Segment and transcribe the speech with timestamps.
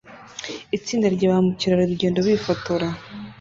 [0.77, 2.87] Itsinda rya ba mukerarugendo bifotora